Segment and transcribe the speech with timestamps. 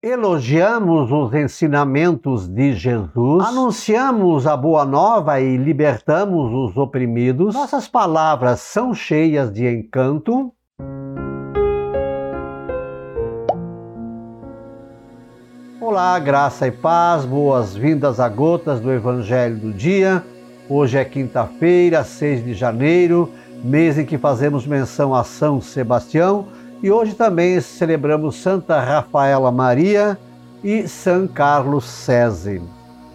[0.00, 7.52] Elogiamos os ensinamentos de Jesus, anunciamos a boa nova e libertamos os oprimidos.
[7.52, 10.52] Nossas palavras são cheias de encanto.
[15.80, 20.24] Olá, graça e paz, boas-vindas a gotas do Evangelho do Dia.
[20.68, 23.32] Hoje é quinta-feira, 6 de janeiro,
[23.64, 26.46] mês em que fazemos menção a São Sebastião
[26.82, 30.18] e hoje também celebramos Santa Rafaela Maria
[30.62, 32.60] e São Carlos César.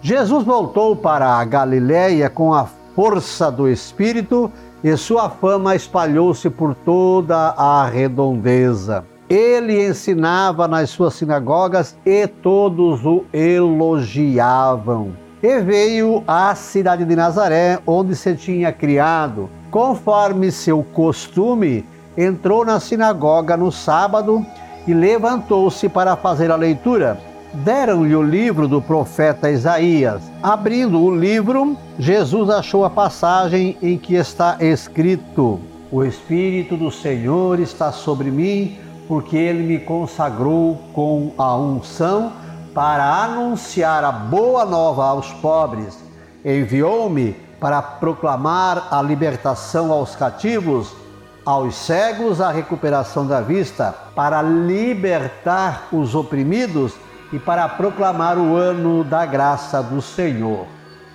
[0.00, 4.50] Jesus voltou para a Galiléia com a força do Espírito
[4.82, 9.04] e sua fama espalhou-se por toda a redondeza.
[9.28, 15.12] Ele ensinava nas suas sinagogas e todos o elogiavam.
[15.42, 19.48] E veio à cidade de Nazaré, onde se tinha criado.
[19.70, 21.84] Conforme seu costume,
[22.16, 24.44] entrou na sinagoga no sábado
[24.86, 27.18] e levantou-se para fazer a leitura.
[27.54, 30.22] Deram-lhe o livro do profeta Isaías.
[30.42, 37.60] Abrindo o livro, Jesus achou a passagem em que está escrito: O Espírito do Senhor
[37.60, 42.32] está sobre mim, porque ele me consagrou com a unção
[42.72, 45.98] para anunciar a boa nova aos pobres.
[46.42, 51.01] Enviou-me para proclamar a libertação aos cativos
[51.44, 56.94] aos cegos a recuperação da vista, para libertar os oprimidos
[57.32, 60.66] e para proclamar o ano da graça do Senhor.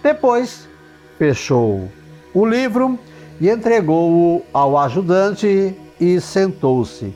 [0.04, 0.68] Depois,
[1.18, 1.90] fechou
[2.34, 3.00] o livro
[3.40, 7.14] e entregou-o ao ajudante e sentou-se.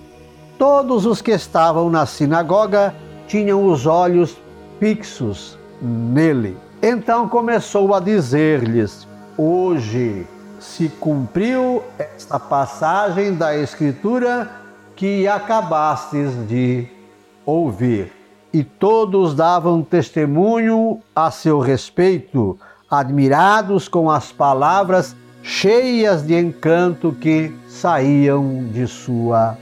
[0.58, 2.94] Todos os que estavam na sinagoga
[3.28, 4.38] tinham os olhos
[4.80, 6.58] fixos nele.
[6.82, 10.28] Então começou a dizer-lhes: Hoje
[10.62, 14.50] se cumpriu esta passagem da Escritura
[14.96, 16.88] que acabastes de
[17.46, 18.12] ouvir.
[18.54, 22.60] E todos davam testemunho a seu respeito,
[22.90, 29.58] admirados com as palavras cheias de encanto que saíam de sua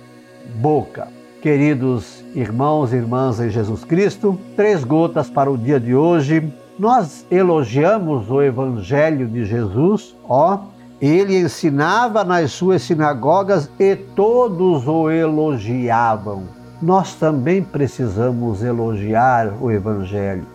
[0.55, 1.07] boca.
[1.41, 6.51] Queridos irmãos e irmãs em Jesus Cristo, três gotas para o dia de hoje.
[6.77, 10.59] Nós elogiamos o Evangelho de Jesus, ó,
[11.01, 16.43] ele ensinava nas suas sinagogas e todos o elogiavam.
[16.81, 20.45] Nós também precisamos elogiar o Evangelho,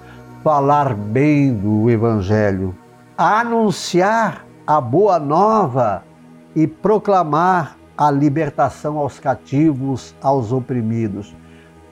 [0.42, 2.74] falar bem do Evangelho,
[3.16, 6.02] anunciar a boa nova
[6.54, 11.34] e proclamar a libertação aos cativos, aos oprimidos.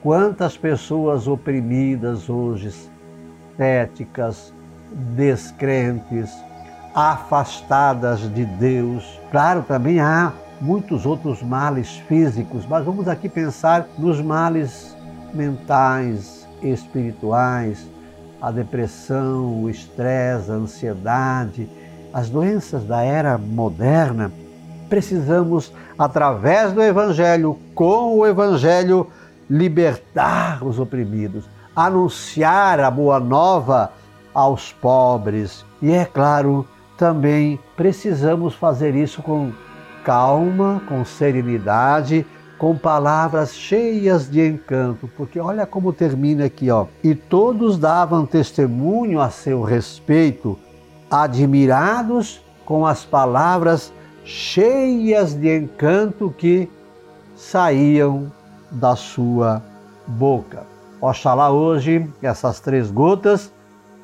[0.01, 2.73] Quantas pessoas oprimidas hoje,
[3.55, 4.53] céticas,
[5.15, 6.31] descrentes,
[6.93, 9.19] afastadas de Deus.
[9.31, 10.31] Claro, também há
[10.61, 14.95] muitos outros males físicos, mas vamos aqui pensar nos males
[15.33, 17.85] mentais, espirituais,
[18.41, 21.69] a depressão, o estresse, a ansiedade,
[22.13, 24.31] as doenças da era moderna.
[24.87, 29.07] Precisamos, através do Evangelho, com o Evangelho,
[29.49, 31.45] libertar os oprimidos,
[31.75, 33.91] anunciar a boa nova
[34.33, 36.67] aos pobres e, é claro,
[36.97, 39.51] também precisamos fazer isso com
[40.03, 42.25] calma, com serenidade,
[42.57, 46.87] com palavras cheias de encanto, porque olha como termina aqui, ó.
[47.03, 50.57] E todos davam testemunho a seu respeito,
[51.09, 53.91] admirados com as palavras
[54.23, 56.69] cheias de encanto que
[57.35, 58.31] saíam
[58.71, 59.61] da sua
[60.07, 60.63] boca.
[61.01, 63.51] Oxalá hoje essas três gotas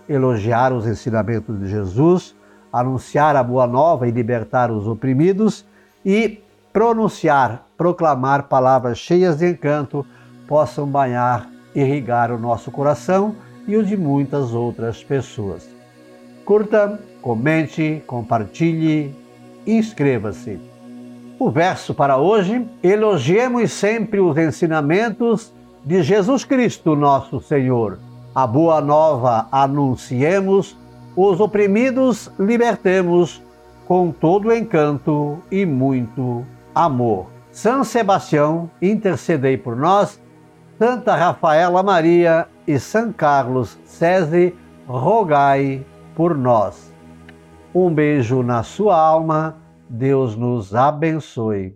[0.07, 2.35] elogiar os ensinamentos de Jesus
[2.71, 5.65] anunciar a boa nova e libertar os oprimidos
[6.05, 6.41] e
[6.71, 10.05] pronunciar, proclamar palavras cheias de encanto
[10.47, 13.35] possam banhar, irrigar o nosso coração
[13.67, 15.69] e o de muitas outras pessoas.
[16.43, 19.15] Curta, comente, compartilhe,
[19.67, 20.59] inscreva-se.
[21.37, 25.53] O verso para hoje: elogiemos sempre os ensinamentos
[25.85, 27.99] de Jesus Cristo, nosso Senhor.
[28.33, 30.75] A boa nova anunciemos
[31.21, 33.43] os oprimidos libertemos
[33.85, 37.27] com todo encanto e muito amor.
[37.51, 40.21] São Sebastião, intercedei por nós.
[40.77, 44.53] Santa Rafaela Maria e São Carlos César,
[44.87, 45.85] rogai
[46.15, 46.93] por nós.
[47.75, 49.57] Um beijo na sua alma.
[49.89, 51.75] Deus nos abençoe.